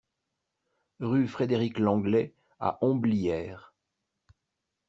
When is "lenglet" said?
1.77-2.33